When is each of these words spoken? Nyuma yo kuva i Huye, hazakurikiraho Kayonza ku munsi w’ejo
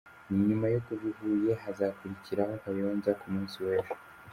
Nyuma 0.47 0.65
yo 0.73 0.79
kuva 0.85 1.05
i 1.11 1.13
Huye, 1.17 1.51
hazakurikiraho 1.63 2.53
Kayonza 2.63 3.11
ku 3.19 3.25
munsi 3.33 3.55
w’ejo 3.65 3.93